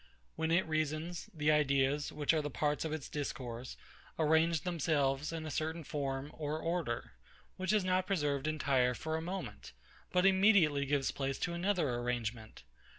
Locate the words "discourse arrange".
3.07-4.61